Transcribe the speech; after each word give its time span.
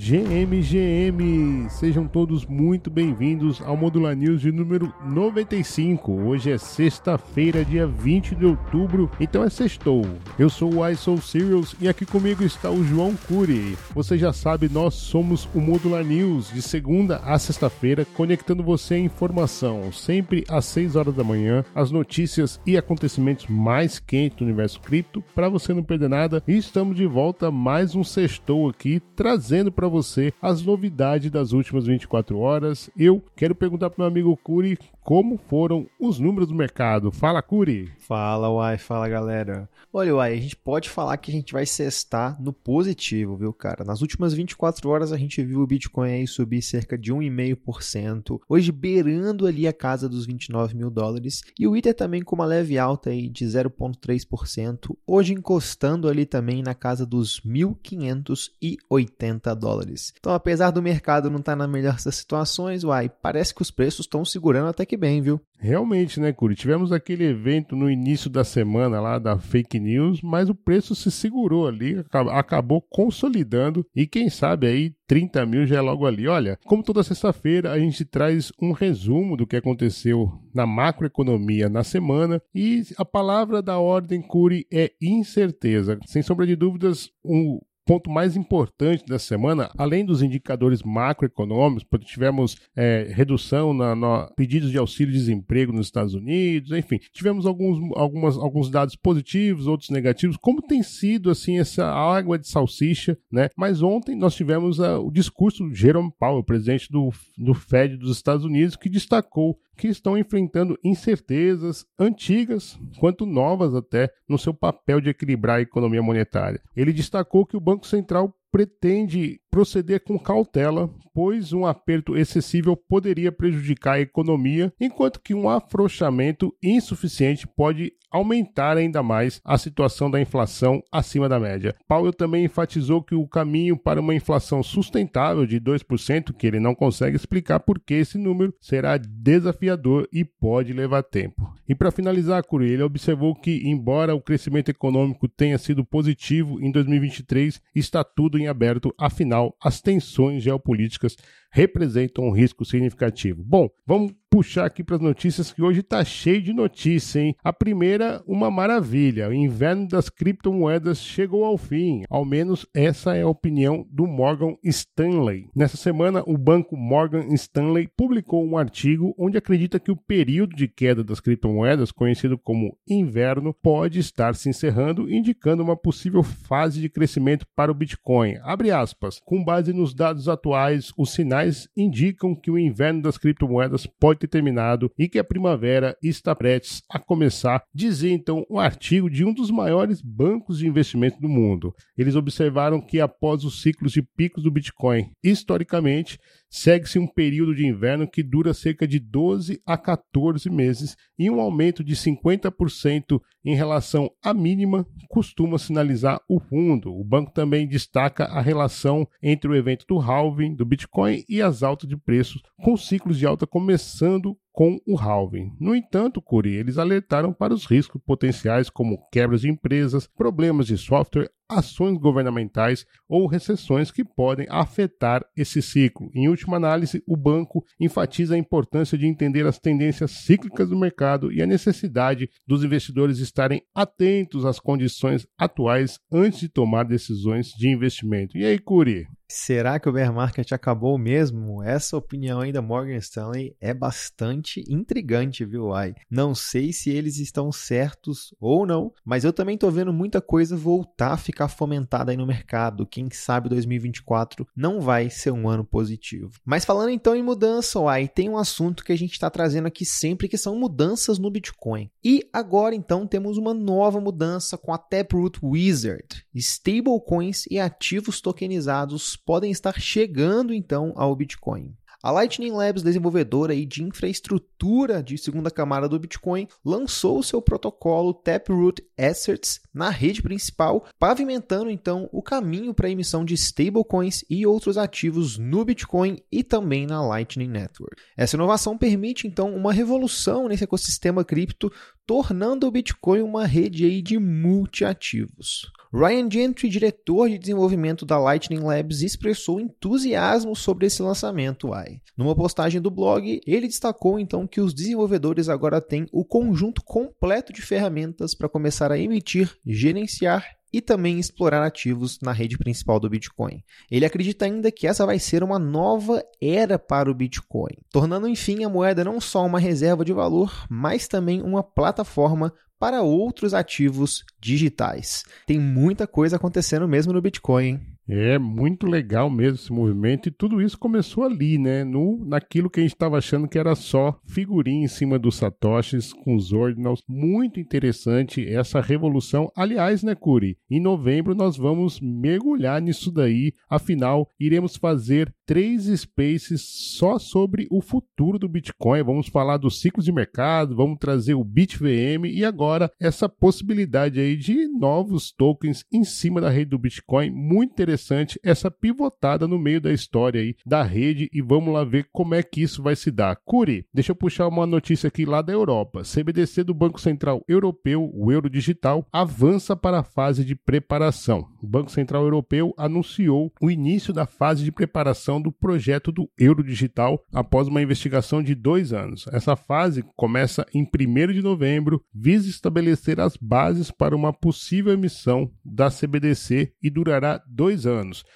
GMGM, 0.00 1.68
sejam 1.68 2.06
todos 2.06 2.46
muito 2.46 2.88
bem-vindos 2.88 3.60
ao 3.60 3.76
Modular 3.76 4.14
News 4.14 4.40
de 4.40 4.52
número 4.52 4.94
95. 5.04 6.12
Hoje 6.12 6.52
é 6.52 6.56
sexta-feira, 6.56 7.64
dia 7.64 7.84
20 7.84 8.36
de 8.36 8.46
outubro, 8.46 9.10
então 9.18 9.42
é 9.42 9.50
sextou. 9.50 10.06
Eu 10.38 10.48
sou 10.48 10.72
o 10.72 10.88
iSoul 10.88 11.20
Serials 11.20 11.74
e 11.80 11.88
aqui 11.88 12.06
comigo 12.06 12.44
está 12.44 12.70
o 12.70 12.84
João 12.84 13.16
Cury. 13.26 13.76
Você 13.92 14.16
já 14.16 14.32
sabe, 14.32 14.68
nós 14.68 14.94
somos 14.94 15.48
o 15.52 15.60
Modular 15.60 16.04
News 16.04 16.52
de 16.52 16.62
segunda 16.62 17.16
a 17.16 17.36
sexta-feira, 17.36 18.06
conectando 18.14 18.62
você 18.62 18.94
à 18.94 18.98
informação, 19.00 19.90
sempre 19.90 20.44
às 20.48 20.64
6 20.66 20.94
horas 20.94 21.14
da 21.16 21.24
manhã, 21.24 21.64
as 21.74 21.90
notícias 21.90 22.60
e 22.64 22.76
acontecimentos 22.76 23.48
mais 23.48 23.98
quentes 23.98 24.38
do 24.38 24.44
universo 24.44 24.80
cripto, 24.80 25.24
para 25.34 25.48
você 25.48 25.74
não 25.74 25.82
perder 25.82 26.08
nada. 26.08 26.40
E 26.46 26.56
estamos 26.56 26.96
de 26.96 27.04
volta 27.04 27.50
mais 27.50 27.96
um 27.96 28.04
sextou 28.04 28.68
aqui, 28.68 29.02
trazendo 29.16 29.72
para 29.72 29.87
para 29.88 29.90
você 29.90 30.32
as 30.40 30.62
novidades 30.62 31.30
das 31.30 31.52
últimas 31.52 31.86
24 31.86 32.38
horas. 32.38 32.90
Eu 32.96 33.22
quero 33.34 33.54
perguntar 33.54 33.88
para 33.90 34.04
meu 34.04 34.08
amigo 34.08 34.36
Curi 34.36 34.78
como 35.08 35.38
foram 35.38 35.88
os 35.98 36.18
números 36.18 36.48
do 36.48 36.54
mercado. 36.54 37.10
Fala, 37.10 37.40
Curi! 37.40 37.90
Fala, 37.98 38.50
Uai, 38.50 38.76
fala 38.76 39.08
galera. 39.08 39.66
Olha, 39.90 40.14
Uai, 40.14 40.34
a 40.34 40.36
gente 40.36 40.54
pode 40.54 40.90
falar 40.90 41.16
que 41.16 41.30
a 41.30 41.34
gente 41.34 41.54
vai 41.54 41.64
cestar 41.64 42.36
no 42.38 42.52
positivo, 42.52 43.34
viu, 43.34 43.54
cara? 43.54 43.84
Nas 43.84 44.02
últimas 44.02 44.34
24 44.34 44.86
horas 44.90 45.10
a 45.10 45.16
gente 45.16 45.42
viu 45.42 45.60
o 45.60 45.66
Bitcoin 45.66 46.10
aí 46.10 46.26
subir 46.26 46.60
cerca 46.60 46.98
de 46.98 47.10
1,5%, 47.10 48.38
hoje 48.46 48.70
beirando 48.70 49.46
ali 49.46 49.66
a 49.66 49.72
casa 49.72 50.10
dos 50.10 50.26
29 50.26 50.76
mil 50.76 50.90
dólares, 50.90 51.42
e 51.58 51.66
o 51.66 51.74
Ether 51.74 51.94
também 51.94 52.20
com 52.20 52.34
uma 52.34 52.44
leve 52.44 52.78
alta 52.78 53.08
aí 53.08 53.30
de 53.30 53.46
0,3%, 53.46 54.94
hoje 55.06 55.32
encostando 55.32 56.06
ali 56.06 56.26
também 56.26 56.62
na 56.62 56.74
casa 56.74 57.06
dos 57.06 57.40
1.580 57.40 59.54
dólares. 59.54 60.12
Então, 60.18 60.34
apesar 60.34 60.70
do 60.70 60.82
mercado 60.82 61.30
não 61.30 61.38
estar 61.38 61.52
tá 61.52 61.56
na 61.56 61.66
melhor 61.66 61.96
das 62.04 62.14
situações, 62.14 62.84
Uai, 62.84 63.08
parece 63.08 63.54
que 63.54 63.62
os 63.62 63.70
preços 63.70 64.00
estão 64.00 64.22
segurando 64.22 64.68
até 64.68 64.84
que 64.84 64.97
bem, 64.98 65.22
viu? 65.22 65.40
Realmente, 65.60 66.20
né, 66.20 66.32
Curi? 66.32 66.54
Tivemos 66.54 66.92
aquele 66.92 67.24
evento 67.24 67.74
no 67.74 67.90
início 67.90 68.30
da 68.30 68.44
semana 68.44 69.00
lá 69.00 69.18
da 69.18 69.38
fake 69.38 69.80
news, 69.80 70.22
mas 70.22 70.48
o 70.48 70.54
preço 70.54 70.94
se 70.94 71.10
segurou 71.10 71.66
ali, 71.66 72.04
acabou 72.30 72.80
consolidando 72.80 73.84
e 73.94 74.06
quem 74.06 74.30
sabe 74.30 74.68
aí 74.68 74.94
30 75.08 75.44
mil 75.46 75.66
já 75.66 75.78
é 75.78 75.80
logo 75.80 76.06
ali. 76.06 76.28
Olha, 76.28 76.56
como 76.64 76.84
toda 76.84 77.02
sexta-feira 77.02 77.72
a 77.72 77.78
gente 77.78 78.04
traz 78.04 78.52
um 78.62 78.70
resumo 78.70 79.36
do 79.36 79.46
que 79.46 79.56
aconteceu 79.56 80.30
na 80.54 80.64
macroeconomia 80.64 81.68
na 81.68 81.82
semana 81.82 82.40
e 82.54 82.84
a 82.96 83.04
palavra 83.04 83.60
da 83.60 83.78
ordem 83.78 84.22
Curi 84.22 84.64
é 84.72 84.92
incerteza. 85.02 85.98
Sem 86.06 86.22
sombra 86.22 86.46
de 86.46 86.54
dúvidas, 86.54 87.10
um, 87.24 87.58
ponto 87.88 88.10
mais 88.10 88.36
importante 88.36 89.02
da 89.06 89.18
semana, 89.18 89.70
além 89.78 90.04
dos 90.04 90.20
indicadores 90.20 90.82
macroeconômicos, 90.82 91.84
porque 91.84 92.04
tivemos 92.04 92.58
é, 92.76 93.10
redução 93.10 93.72
na, 93.72 93.96
na, 93.96 94.26
pedidos 94.36 94.70
de 94.70 94.76
auxílio-desemprego 94.76 95.72
nos 95.72 95.86
Estados 95.86 96.12
Unidos, 96.12 96.70
enfim, 96.72 97.00
tivemos 97.14 97.46
alguns, 97.46 97.78
algumas, 97.96 98.36
alguns 98.36 98.68
dados 98.68 98.94
positivos, 98.94 99.66
outros 99.66 99.88
negativos, 99.88 100.36
como 100.36 100.60
tem 100.60 100.82
sido 100.82 101.30
assim 101.30 101.58
essa 101.58 101.86
água 101.86 102.38
de 102.38 102.46
salsicha, 102.46 103.16
né? 103.32 103.48
Mas 103.56 103.80
ontem 103.80 104.14
nós 104.14 104.34
tivemos 104.34 104.78
uh, 104.78 105.00
o 105.02 105.10
discurso 105.10 105.64
do 105.64 105.74
Jerome 105.74 106.12
Powell, 106.20 106.44
presidente 106.44 106.92
do, 106.92 107.10
do 107.38 107.54
Fed 107.54 107.96
dos 107.96 108.14
Estados 108.14 108.44
Unidos, 108.44 108.76
que 108.76 108.90
destacou 108.90 109.58
que 109.78 109.86
estão 109.86 110.18
enfrentando 110.18 110.76
incertezas 110.82 111.86
antigas 111.96 112.76
quanto 112.98 113.24
novas 113.24 113.74
até 113.74 114.12
no 114.28 114.36
seu 114.36 114.52
papel 114.52 115.00
de 115.00 115.08
equilibrar 115.08 115.58
a 115.58 115.62
economia 115.62 116.02
monetária. 116.02 116.60
Ele 116.76 116.92
destacou 116.92 117.46
que 117.46 117.56
o 117.56 117.60
Banco 117.60 117.86
Central 117.86 118.34
pretende 118.50 119.40
proceder 119.50 120.00
com 120.04 120.18
cautela, 120.18 120.90
pois 121.12 121.52
um 121.52 121.66
aperto 121.66 122.16
excessivo 122.16 122.76
poderia 122.76 123.32
prejudicar 123.32 123.94
a 123.94 124.00
economia, 124.00 124.72
enquanto 124.80 125.20
que 125.20 125.34
um 125.34 125.48
afrouxamento 125.48 126.54
insuficiente 126.62 127.46
pode 127.46 127.92
aumentar 128.10 128.76
ainda 128.76 129.02
mais 129.02 129.40
a 129.44 129.58
situação 129.58 130.10
da 130.10 130.20
inflação 130.20 130.82
acima 130.90 131.28
da 131.28 131.38
média. 131.38 131.74
Powell 131.86 132.12
também 132.12 132.44
enfatizou 132.44 133.02
que 133.02 133.14
o 133.14 133.26
caminho 133.26 133.76
para 133.76 134.00
uma 134.00 134.14
inflação 134.14 134.62
sustentável 134.62 135.46
de 135.46 135.60
2%, 135.60 136.32
que 136.32 136.46
ele 136.46 136.60
não 136.60 136.74
consegue 136.74 137.16
explicar 137.16 137.60
porque 137.60 137.94
esse 137.94 138.16
número 138.16 138.54
será 138.60 138.96
desafiador 138.96 140.08
e 140.12 140.24
pode 140.24 140.72
levar 140.72 141.02
tempo. 141.02 141.52
E 141.68 141.74
para 141.74 141.90
finalizar, 141.90 142.42
Curi, 142.44 142.70
ele 142.70 142.82
observou 142.82 143.34
que, 143.34 143.68
embora 143.68 144.14
o 144.14 144.22
crescimento 144.22 144.70
econômico 144.70 145.28
tenha 145.28 145.58
sido 145.58 145.84
positivo 145.84 146.58
em 146.60 146.72
2023, 146.72 147.60
está 147.74 148.02
tudo 148.02 148.37
em 148.38 148.46
aberto, 148.46 148.94
afinal, 148.98 149.56
as 149.62 149.80
tensões 149.80 150.42
geopolíticas 150.42 151.16
representam 151.50 152.24
um 152.24 152.30
risco 152.30 152.64
significativo. 152.64 153.42
Bom, 153.44 153.68
vamos 153.86 154.12
puxar 154.38 154.66
aqui 154.66 154.84
para 154.84 154.94
as 154.94 155.02
notícias 155.02 155.52
que 155.52 155.60
hoje 155.60 155.80
está 155.80 156.04
cheio 156.04 156.40
de 156.40 156.52
notícia, 156.52 157.18
hein? 157.18 157.34
A 157.42 157.52
primeira, 157.52 158.22
uma 158.24 158.48
maravilha. 158.48 159.28
O 159.28 159.34
inverno 159.34 159.88
das 159.88 160.08
criptomoedas 160.08 161.00
chegou 161.00 161.44
ao 161.44 161.58
fim. 161.58 162.04
Ao 162.08 162.24
menos 162.24 162.64
essa 162.72 163.16
é 163.16 163.22
a 163.22 163.28
opinião 163.28 163.84
do 163.90 164.06
Morgan 164.06 164.54
Stanley. 164.62 165.48
Nessa 165.56 165.76
semana, 165.76 166.22
o 166.24 166.38
banco 166.38 166.76
Morgan 166.76 167.34
Stanley 167.34 167.88
publicou 167.96 168.46
um 168.46 168.56
artigo 168.56 169.12
onde 169.18 169.36
acredita 169.36 169.80
que 169.80 169.90
o 169.90 169.96
período 169.96 170.54
de 170.54 170.68
queda 170.68 171.02
das 171.02 171.18
criptomoedas, 171.18 171.90
conhecido 171.90 172.38
como 172.38 172.78
inverno, 172.88 173.52
pode 173.52 173.98
estar 173.98 174.36
se 174.36 174.48
encerrando, 174.48 175.10
indicando 175.12 175.64
uma 175.64 175.76
possível 175.76 176.22
fase 176.22 176.80
de 176.80 176.88
crescimento 176.88 177.44
para 177.56 177.72
o 177.72 177.74
Bitcoin. 177.74 178.36
Abre 178.44 178.70
aspas. 178.70 179.18
Com 179.24 179.42
base 179.42 179.72
nos 179.72 179.92
dados 179.92 180.28
atuais, 180.28 180.92
os 180.96 181.10
sinais 181.10 181.68
indicam 181.76 182.36
que 182.36 182.52
o 182.52 182.58
inverno 182.58 183.02
das 183.02 183.18
criptomoedas 183.18 183.84
pode 183.84 184.20
ter 184.20 184.27
terminado 184.28 184.90
e 184.98 185.08
que 185.08 185.18
a 185.18 185.24
primavera 185.24 185.96
está 186.02 186.34
prestes 186.34 186.82
a 186.88 186.98
começar, 186.98 187.62
dizia 187.74 188.12
então 188.12 188.44
um 188.50 188.58
artigo 188.58 189.10
de 189.10 189.24
um 189.24 189.32
dos 189.32 189.50
maiores 189.50 190.00
bancos 190.00 190.58
de 190.58 190.66
investimento 190.66 191.20
do 191.20 191.28
mundo. 191.28 191.74
Eles 191.96 192.14
observaram 192.14 192.80
que 192.80 193.00
após 193.00 193.44
os 193.44 193.62
ciclos 193.62 193.92
de 193.92 194.02
picos 194.02 194.44
do 194.44 194.50
Bitcoin, 194.50 195.10
historicamente, 195.22 196.18
segue-se 196.50 196.98
um 196.98 197.06
período 197.06 197.54
de 197.54 197.66
inverno 197.66 198.08
que 198.08 198.22
dura 198.22 198.54
cerca 198.54 198.86
de 198.86 198.98
12 198.98 199.60
a 199.66 199.76
14 199.76 200.48
meses 200.50 200.96
e 201.18 201.30
um 201.30 201.40
aumento 201.40 201.84
de 201.84 201.94
50% 201.94 203.20
em 203.44 203.54
relação 203.54 204.10
à 204.22 204.32
mínima 204.32 204.86
costuma 205.08 205.58
sinalizar 205.58 206.20
o 206.28 206.40
fundo. 206.40 206.94
O 206.94 207.04
banco 207.04 207.32
também 207.32 207.66
destaca 207.66 208.24
a 208.24 208.40
relação 208.40 209.06
entre 209.22 209.50
o 209.50 209.54
evento 209.54 209.84
do 209.88 209.98
halving 209.98 210.54
do 210.54 210.64
Bitcoin 210.64 211.24
e 211.28 211.42
as 211.42 211.62
altas 211.62 211.88
de 211.88 211.96
preços, 211.96 212.42
com 212.62 212.76
ciclos 212.76 213.18
de 213.18 213.26
alta 213.26 213.46
começando 213.46 214.36
com 214.58 214.76
o 214.84 214.98
halving. 214.98 215.52
No 215.60 215.72
entanto, 215.72 216.20
Curi, 216.20 216.56
eles 216.56 216.78
alertaram 216.78 217.32
para 217.32 217.54
os 217.54 217.64
riscos 217.64 218.02
potenciais 218.04 218.68
como 218.68 219.08
quebras 219.12 219.42
de 219.42 219.48
empresas, 219.48 220.08
problemas 220.08 220.66
de 220.66 220.76
software, 220.76 221.30
ações 221.48 221.96
governamentais 221.96 222.84
ou 223.08 223.28
recessões 223.28 223.92
que 223.92 224.04
podem 224.04 224.48
afetar 224.50 225.24
esse 225.36 225.62
ciclo. 225.62 226.10
Em 226.12 226.28
última 226.28 226.56
análise, 226.56 227.00
o 227.06 227.16
banco 227.16 227.64
enfatiza 227.78 228.34
a 228.34 228.38
importância 228.38 228.98
de 228.98 229.06
entender 229.06 229.46
as 229.46 229.60
tendências 229.60 230.10
cíclicas 230.10 230.68
do 230.68 230.76
mercado 230.76 231.32
e 231.32 231.40
a 231.40 231.46
necessidade 231.46 232.28
dos 232.44 232.64
investidores 232.64 233.20
estarem 233.20 233.62
atentos 233.72 234.44
às 234.44 234.58
condições 234.58 235.24
atuais 235.38 236.00
antes 236.10 236.40
de 236.40 236.48
tomar 236.48 236.82
decisões 236.82 237.50
de 237.56 237.68
investimento. 237.68 238.36
E 238.36 238.44
aí, 238.44 238.58
Curi? 238.58 239.06
Será 239.30 239.78
que 239.78 239.86
o 239.86 239.92
bear 239.92 240.10
market 240.10 240.52
acabou 240.52 240.96
mesmo? 240.96 241.62
Essa 241.62 241.98
opinião 241.98 242.40
aí 242.40 242.50
da 242.50 242.62
Morgan 242.62 242.96
Stanley 242.96 243.54
é 243.60 243.74
bastante 243.74 244.64
intrigante, 244.66 245.44
viu, 245.44 245.74
Ai? 245.74 245.94
Não 246.10 246.34
sei 246.34 246.72
se 246.72 246.88
eles 246.88 247.18
estão 247.18 247.52
certos 247.52 248.34
ou 248.40 248.64
não, 248.64 248.90
mas 249.04 249.24
eu 249.24 249.32
também 249.32 249.58
tô 249.58 249.70
vendo 249.70 249.92
muita 249.92 250.22
coisa 250.22 250.56
voltar 250.56 251.12
a 251.12 251.18
ficar 251.18 251.48
fomentada 251.48 252.10
aí 252.10 252.16
no 252.16 252.26
mercado. 252.26 252.86
Quem 252.86 253.10
sabe 253.10 253.50
2024 253.50 254.48
não 254.56 254.80
vai 254.80 255.10
ser 255.10 255.30
um 255.30 255.46
ano 255.46 255.64
positivo. 255.64 256.32
Mas 256.42 256.64
falando 256.64 256.88
então 256.88 257.14
em 257.14 257.22
mudança, 257.22 257.78
Ai, 257.86 258.08
tem 258.08 258.30
um 258.30 258.38
assunto 258.38 258.82
que 258.82 258.92
a 258.92 258.96
gente 258.96 259.12
está 259.12 259.28
trazendo 259.28 259.68
aqui 259.68 259.84
sempre 259.84 260.26
que 260.26 260.38
são 260.38 260.58
mudanças 260.58 261.18
no 261.18 261.30
Bitcoin. 261.30 261.90
E 262.02 262.26
agora 262.32 262.74
então 262.74 263.06
temos 263.06 263.36
uma 263.36 263.52
nova 263.52 264.00
mudança 264.00 264.56
com 264.56 264.72
a 264.72 264.78
Taproot 264.78 265.38
Wizard. 265.42 266.24
Stablecoins 266.34 267.44
e 267.50 267.58
ativos 267.58 268.22
tokenizados 268.22 269.17
podem 269.24 269.50
estar 269.50 269.80
chegando 269.80 270.52
então 270.52 270.92
ao 270.96 271.14
Bitcoin. 271.14 271.74
A 272.00 272.12
Lightning 272.12 272.52
Labs, 272.52 272.84
desenvolvedora 272.84 273.54
de 273.66 273.82
infraestrutura 273.82 275.02
de 275.02 275.18
segunda 275.18 275.50
camada 275.50 275.88
do 275.88 275.98
Bitcoin, 275.98 276.46
lançou 276.64 277.24
seu 277.24 277.42
protocolo 277.42 278.14
Taproot 278.14 278.80
Assets 278.96 279.60
na 279.74 279.90
rede 279.90 280.22
principal, 280.22 280.86
pavimentando 280.96 281.68
então 281.68 282.08
o 282.12 282.22
caminho 282.22 282.72
para 282.72 282.86
a 282.86 282.90
emissão 282.90 283.24
de 283.24 283.34
stablecoins 283.34 284.24
e 284.30 284.46
outros 284.46 284.78
ativos 284.78 285.38
no 285.38 285.64
Bitcoin 285.64 286.22
e 286.30 286.44
também 286.44 286.86
na 286.86 287.04
Lightning 287.04 287.48
Network. 287.48 288.00
Essa 288.16 288.36
inovação 288.36 288.78
permite 288.78 289.26
então 289.26 289.52
uma 289.52 289.72
revolução 289.72 290.46
nesse 290.46 290.62
ecossistema 290.62 291.24
cripto, 291.24 291.68
tornando 292.06 292.68
o 292.68 292.70
Bitcoin 292.70 293.22
uma 293.22 293.44
rede 293.44 294.00
de 294.02 294.20
multiativos. 294.20 295.66
Ryan 295.92 296.30
Gentry, 296.30 296.68
diretor 296.68 297.30
de 297.30 297.38
desenvolvimento 297.38 298.04
da 298.04 298.18
Lightning 298.18 298.60
Labs, 298.60 299.02
expressou 299.02 299.58
entusiasmo 299.58 300.54
sobre 300.54 300.86
esse 300.86 301.02
lançamento 301.02 301.72
AI. 301.72 302.02
Numa 302.16 302.36
postagem 302.36 302.80
do 302.80 302.90
blog, 302.90 303.40
ele 303.46 303.66
destacou 303.66 304.18
então 304.18 304.46
que 304.46 304.60
os 304.60 304.74
desenvolvedores 304.74 305.48
agora 305.48 305.80
têm 305.80 306.06
o 306.12 306.24
conjunto 306.24 306.82
completo 306.82 307.52
de 307.52 307.62
ferramentas 307.62 308.34
para 308.34 308.50
começar 308.50 308.92
a 308.92 308.98
emitir, 308.98 309.56
gerenciar 309.64 310.44
e 310.72 310.80
também 310.80 311.18
explorar 311.18 311.64
ativos 311.64 312.18
na 312.20 312.32
rede 312.32 312.58
principal 312.58 313.00
do 313.00 313.08
Bitcoin. 313.08 313.62
Ele 313.90 314.04
acredita 314.04 314.44
ainda 314.44 314.70
que 314.70 314.86
essa 314.86 315.06
vai 315.06 315.18
ser 315.18 315.42
uma 315.42 315.58
nova 315.58 316.22
era 316.40 316.78
para 316.78 317.10
o 317.10 317.14
Bitcoin, 317.14 317.78
tornando 317.90 318.28
enfim 318.28 318.64
a 318.64 318.68
moeda 318.68 319.02
não 319.02 319.20
só 319.20 319.46
uma 319.46 319.58
reserva 319.58 320.04
de 320.04 320.12
valor, 320.12 320.66
mas 320.68 321.08
também 321.08 321.40
uma 321.40 321.62
plataforma 321.62 322.52
para 322.78 323.02
outros 323.02 323.54
ativos 323.54 324.24
digitais. 324.40 325.24
Tem 325.46 325.58
muita 325.58 326.06
coisa 326.06 326.36
acontecendo 326.36 326.86
mesmo 326.88 327.12
no 327.12 327.20
Bitcoin. 327.20 327.64
Hein? 327.64 327.97
É 328.10 328.38
muito 328.38 328.86
legal 328.86 329.28
mesmo 329.28 329.56
esse 329.56 329.70
movimento 329.70 330.28
e 330.28 330.32
tudo 330.32 330.62
isso 330.62 330.78
começou 330.78 331.24
ali, 331.24 331.58
né? 331.58 331.84
No, 331.84 332.24
naquilo 332.24 332.70
que 332.70 332.80
a 332.80 332.82
gente 332.82 332.94
estava 332.94 333.18
achando 333.18 333.46
que 333.46 333.58
era 333.58 333.74
só 333.74 334.18
figurinha 334.24 334.86
em 334.86 334.88
cima 334.88 335.18
dos 335.18 335.36
satoshis 335.36 336.14
com 336.14 336.34
os 336.34 336.50
ordinals. 336.50 337.02
Muito 337.06 337.60
interessante 337.60 338.48
essa 338.48 338.80
revolução. 338.80 339.52
Aliás, 339.54 340.02
né, 340.02 340.14
Curi? 340.14 340.56
Em 340.70 340.80
novembro 340.80 341.34
nós 341.34 341.58
vamos 341.58 342.00
mergulhar 342.00 342.80
nisso 342.80 343.12
daí. 343.12 343.52
Afinal, 343.68 344.30
iremos 344.40 344.76
fazer 344.76 345.30
três 345.44 345.84
spaces 345.84 346.62
só 346.62 347.18
sobre 347.18 347.66
o 347.70 347.82
futuro 347.82 348.38
do 348.38 348.48
Bitcoin. 348.48 349.02
Vamos 349.02 349.28
falar 349.28 349.58
dos 349.58 349.82
ciclos 349.82 350.06
de 350.06 350.12
mercado, 350.12 350.74
vamos 350.74 350.98
trazer 350.98 351.34
o 351.34 351.44
BitVM 351.44 352.24
e 352.24 352.42
agora 352.42 352.90
essa 352.98 353.28
possibilidade 353.28 354.18
aí 354.18 354.34
de 354.34 354.66
novos 354.66 355.30
tokens 355.30 355.84
em 355.92 356.04
cima 356.04 356.40
da 356.40 356.48
rede 356.48 356.70
do 356.70 356.78
Bitcoin. 356.78 357.30
Muito 357.30 357.72
interessante 357.72 357.97
interessante 357.98 358.38
essa 358.42 358.70
pivotada 358.70 359.48
no 359.48 359.58
meio 359.58 359.80
da 359.80 359.92
história 359.92 360.40
aí 360.40 360.54
da 360.64 360.82
rede 360.82 361.28
e 361.32 361.42
vamos 361.42 361.72
lá 361.72 361.84
ver 361.84 362.06
como 362.12 362.34
é 362.34 362.42
que 362.42 362.62
isso 362.62 362.82
vai 362.82 362.94
se 362.94 363.10
dar. 363.10 363.36
Curi, 363.44 363.84
deixa 363.92 364.12
eu 364.12 364.16
puxar 364.16 364.46
uma 364.46 364.66
notícia 364.66 365.08
aqui 365.08 365.24
lá 365.24 365.42
da 365.42 365.52
Europa. 365.52 366.02
CBDC 366.02 366.64
do 366.64 366.74
Banco 366.74 367.00
Central 367.00 367.42
Europeu, 367.48 368.10
o 368.14 368.30
euro 368.30 368.48
digital, 368.48 369.06
avança 369.12 369.74
para 369.74 370.00
a 370.00 370.02
fase 370.02 370.44
de 370.44 370.54
preparação. 370.54 371.48
O 371.62 371.66
Banco 371.66 371.90
Central 371.90 372.22
Europeu 372.22 372.72
anunciou 372.76 373.52
o 373.60 373.70
início 373.70 374.12
da 374.12 374.26
fase 374.26 374.62
de 374.64 374.70
preparação 374.70 375.40
do 375.40 375.50
projeto 375.50 376.12
do 376.12 376.30
euro 376.38 376.62
digital 376.62 377.24
após 377.32 377.68
uma 377.68 377.82
investigação 377.82 378.42
de 378.42 378.54
dois 378.54 378.92
anos. 378.92 379.26
Essa 379.32 379.56
fase 379.56 380.04
começa 380.16 380.64
em 380.72 380.82
1 380.82 381.32
de 381.32 381.42
novembro, 381.42 382.02
visa 382.14 382.48
estabelecer 382.48 383.20
as 383.20 383.36
bases 383.36 383.90
para 383.90 384.14
uma 384.14 384.32
possível 384.32 384.92
emissão 384.92 385.50
da 385.64 385.90
CBDC 385.90 386.72
e 386.82 386.90
durará 386.90 387.42
dois. 387.48 387.87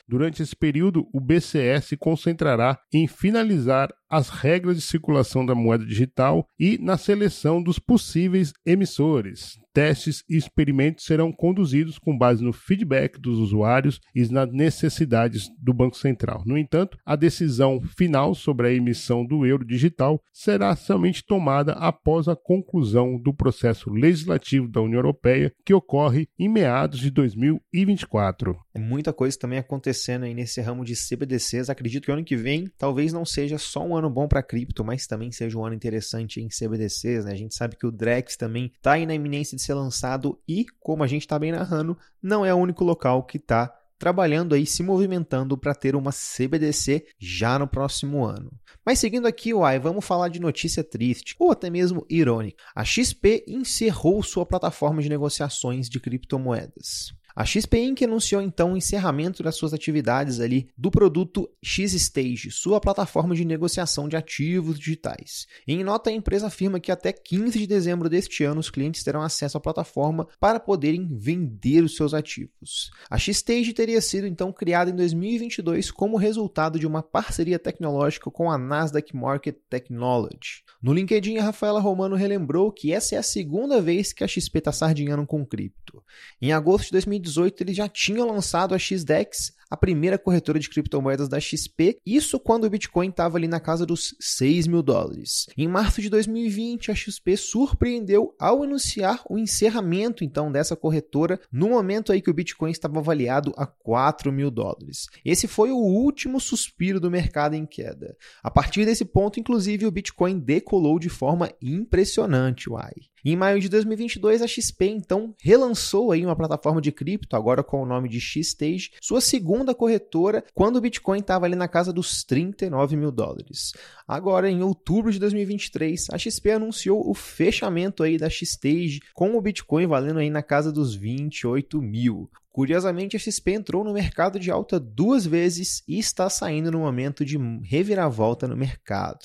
Durante 0.08 0.42
esse 0.42 0.56
período, 0.56 1.08
o 1.12 1.20
BCE 1.20 1.80
se 1.82 1.96
concentrará 1.96 2.78
em 2.92 3.06
finalizar 3.06 3.88
as 4.12 4.28
regras 4.28 4.76
de 4.76 4.82
circulação 4.82 5.46
da 5.46 5.54
moeda 5.54 5.86
digital 5.86 6.46
e 6.60 6.76
na 6.76 6.98
seleção 6.98 7.62
dos 7.62 7.78
possíveis 7.78 8.52
emissores. 8.66 9.58
Testes 9.72 10.22
e 10.28 10.36
experimentos 10.36 11.06
serão 11.06 11.32
conduzidos 11.32 11.98
com 11.98 12.16
base 12.16 12.44
no 12.44 12.52
feedback 12.52 13.18
dos 13.18 13.38
usuários 13.38 13.98
e 14.14 14.22
nas 14.28 14.52
necessidades 14.52 15.48
do 15.58 15.72
Banco 15.72 15.96
Central. 15.96 16.42
No 16.44 16.58
entanto, 16.58 16.98
a 17.06 17.16
decisão 17.16 17.80
final 17.80 18.34
sobre 18.34 18.68
a 18.68 18.72
emissão 18.72 19.24
do 19.24 19.46
euro 19.46 19.64
digital 19.64 20.20
será 20.30 20.76
somente 20.76 21.24
tomada 21.24 21.72
após 21.72 22.28
a 22.28 22.36
conclusão 22.36 23.18
do 23.18 23.32
processo 23.32 23.88
legislativo 23.90 24.68
da 24.68 24.82
União 24.82 24.98
Europeia, 24.98 25.50
que 25.64 25.72
ocorre 25.72 26.28
em 26.38 26.50
meados 26.50 27.00
de 27.00 27.10
2024. 27.10 28.54
É 28.74 28.78
muita 28.78 29.10
coisa 29.10 29.38
também 29.38 29.58
acontecendo 29.58 30.24
aí 30.24 30.34
nesse 30.34 30.60
ramo 30.60 30.84
de 30.84 30.94
CBDCs. 30.94 31.70
Acredito 31.70 32.04
que 32.04 32.12
ano 32.12 32.24
que 32.24 32.36
vem 32.36 32.68
talvez 32.76 33.10
não 33.10 33.24
seja 33.24 33.56
só 33.56 33.82
um 33.82 33.96
ano 34.02 34.10
bom 34.10 34.28
para 34.28 34.42
cripto, 34.42 34.84
mas 34.84 35.06
também 35.06 35.32
seja 35.32 35.58
um 35.58 35.64
ano 35.64 35.74
interessante 35.74 36.40
em 36.40 36.48
CBDCs. 36.48 37.24
Né? 37.24 37.32
A 37.32 37.36
gente 37.36 37.54
sabe 37.54 37.76
que 37.76 37.86
o 37.86 37.92
Drex 37.92 38.36
também 38.36 38.66
está 38.66 38.92
aí 38.92 39.06
na 39.06 39.14
iminência 39.14 39.56
de 39.56 39.62
ser 39.62 39.74
lançado 39.74 40.38
e, 40.46 40.66
como 40.80 41.02
a 41.02 41.06
gente 41.06 41.22
está 41.22 41.38
bem 41.38 41.52
narrando, 41.52 41.96
não 42.22 42.44
é 42.44 42.52
o 42.52 42.58
único 42.58 42.84
local 42.84 43.24
que 43.24 43.36
está 43.36 43.72
trabalhando 44.02 44.56
aí, 44.56 44.66
se 44.66 44.82
movimentando 44.82 45.56
para 45.56 45.76
ter 45.76 45.94
uma 45.94 46.10
CBDC 46.10 47.06
já 47.20 47.56
no 47.56 47.68
próximo 47.68 48.24
ano. 48.24 48.50
Mas 48.84 48.98
seguindo 48.98 49.26
aqui, 49.26 49.54
uai, 49.54 49.78
vamos 49.78 50.04
falar 50.04 50.28
de 50.28 50.40
notícia 50.40 50.82
triste, 50.82 51.36
ou 51.38 51.52
até 51.52 51.70
mesmo 51.70 52.04
irônica. 52.10 52.60
A 52.74 52.84
XP 52.84 53.44
encerrou 53.46 54.20
sua 54.20 54.44
plataforma 54.44 55.00
de 55.00 55.08
negociações 55.08 55.88
de 55.88 56.00
criptomoedas. 56.00 57.14
A 57.34 57.44
XP 57.44 57.78
Inc. 57.78 58.02
anunciou 58.02 58.42
então 58.42 58.72
o 58.72 58.76
encerramento 58.76 59.42
das 59.42 59.56
suas 59.56 59.72
atividades 59.72 60.38
ali 60.38 60.68
do 60.76 60.90
produto 60.90 61.48
X-Stage, 61.62 62.50
sua 62.50 62.80
plataforma 62.80 63.34
de 63.34 63.44
negociação 63.44 64.06
de 64.08 64.16
ativos 64.16 64.78
digitais. 64.78 65.46
Em 65.66 65.82
nota, 65.82 66.10
a 66.10 66.12
empresa 66.12 66.48
afirma 66.48 66.78
que 66.78 66.92
até 66.92 67.12
15 67.12 67.58
de 67.58 67.66
dezembro 67.66 68.08
deste 68.08 68.44
ano 68.44 68.60
os 68.60 68.70
clientes 68.70 69.02
terão 69.02 69.22
acesso 69.22 69.56
à 69.56 69.60
plataforma 69.60 70.28
para 70.38 70.60
poderem 70.60 71.08
vender 71.10 71.82
os 71.82 71.96
seus 71.96 72.12
ativos. 72.12 72.90
A 73.08 73.16
X-Stage 73.16 73.72
teria 73.72 74.00
sido 74.00 74.26
então 74.26 74.52
criada 74.52 74.90
em 74.90 74.94
2022 74.94 75.90
como 75.90 76.16
resultado 76.16 76.78
de 76.78 76.86
uma 76.86 77.02
parceria 77.02 77.58
tecnológica 77.58 78.30
com 78.30 78.50
a 78.50 78.58
Nasdaq 78.58 79.16
Market 79.16 79.56
Technology. 79.70 80.62
No 80.82 80.92
LinkedIn, 80.92 81.38
a 81.38 81.44
Rafaela 81.44 81.80
Romano 81.80 82.16
relembrou 82.16 82.70
que 82.70 82.92
essa 82.92 83.14
é 83.14 83.18
a 83.18 83.22
segunda 83.22 83.80
vez 83.80 84.12
que 84.12 84.24
a 84.24 84.28
XP 84.28 84.58
está 84.58 84.72
sardinhando 84.72 85.26
com 85.26 85.46
cripto. 85.46 86.02
Em 86.40 86.52
agosto 86.52 86.86
de 86.86 86.92
2018, 86.92 87.21
2018 87.22 87.60
ele 87.62 87.74
já 87.74 87.88
tinha 87.88 88.24
lançado 88.24 88.74
a 88.74 88.78
XDEX, 88.78 89.52
a 89.72 89.76
primeira 89.76 90.18
corretora 90.18 90.58
de 90.58 90.68
criptomoedas 90.68 91.30
da 91.30 91.40
XP, 91.40 91.96
isso 92.04 92.38
quando 92.38 92.64
o 92.64 92.70
Bitcoin 92.70 93.08
estava 93.08 93.38
ali 93.38 93.48
na 93.48 93.58
casa 93.58 93.86
dos 93.86 94.14
6 94.20 94.66
mil 94.66 94.82
dólares. 94.82 95.46
Em 95.56 95.66
março 95.66 96.02
de 96.02 96.10
2020, 96.10 96.90
a 96.90 96.94
XP 96.94 97.38
surpreendeu 97.38 98.34
ao 98.38 98.62
anunciar 98.62 99.22
o 99.30 99.38
encerramento 99.38 100.24
então 100.24 100.52
dessa 100.52 100.76
corretora 100.76 101.40
no 101.50 101.70
momento 101.70 102.12
aí 102.12 102.20
que 102.20 102.28
o 102.28 102.34
Bitcoin 102.34 102.70
estava 102.70 102.98
avaliado 102.98 103.54
a 103.56 103.66
4 103.66 104.30
mil 104.30 104.50
dólares. 104.50 105.06
Esse 105.24 105.48
foi 105.48 105.70
o 105.70 105.78
último 105.78 106.38
suspiro 106.38 107.00
do 107.00 107.10
mercado 107.10 107.54
em 107.54 107.64
queda. 107.64 108.14
A 108.42 108.50
partir 108.50 108.84
desse 108.84 109.06
ponto, 109.06 109.40
inclusive, 109.40 109.86
o 109.86 109.90
Bitcoin 109.90 110.38
decolou 110.38 110.98
de 110.98 111.08
forma 111.08 111.50
impressionante, 111.62 112.68
uai. 112.68 112.92
Em 113.24 113.36
maio 113.36 113.60
de 113.60 113.68
2022, 113.68 114.42
a 114.42 114.48
XP 114.48 114.86
então 114.86 115.32
relançou 115.40 116.10
aí 116.10 116.26
uma 116.26 116.34
plataforma 116.34 116.80
de 116.80 116.90
cripto, 116.90 117.36
agora 117.36 117.62
com 117.62 117.80
o 117.80 117.86
nome 117.86 118.08
de 118.08 118.20
Xstage, 118.20 118.90
sua 119.00 119.20
segunda 119.20 119.61
corretora, 119.74 120.44
quando 120.52 120.76
o 120.76 120.80
Bitcoin 120.80 121.20
estava 121.20 121.46
ali 121.46 121.54
na 121.54 121.68
casa 121.68 121.92
dos 121.92 122.24
39 122.24 122.96
mil 122.96 123.12
dólares. 123.12 123.72
Agora, 124.06 124.50
em 124.50 124.62
outubro 124.62 125.12
de 125.12 125.18
2023, 125.18 126.08
a 126.10 126.18
XP 126.18 126.50
anunciou 126.50 127.08
o 127.08 127.14
fechamento 127.14 128.02
aí 128.02 128.18
da 128.18 128.28
Xstage, 128.28 129.00
com 129.14 129.36
o 129.36 129.40
Bitcoin 129.40 129.86
valendo 129.86 130.18
aí 130.18 130.30
na 130.30 130.42
casa 130.42 130.72
dos 130.72 130.94
28 130.94 131.80
mil. 131.80 132.28
Curiosamente, 132.52 133.16
a 133.16 133.18
XP 133.18 133.52
entrou 133.52 133.82
no 133.82 133.94
mercado 133.94 134.38
de 134.38 134.50
alta 134.50 134.78
duas 134.78 135.24
vezes 135.24 135.82
e 135.88 135.98
está 135.98 136.28
saindo 136.28 136.70
no 136.70 136.80
momento 136.80 137.24
de 137.24 137.38
reviravolta 137.62 138.46
no 138.46 138.54
mercado. 138.54 139.24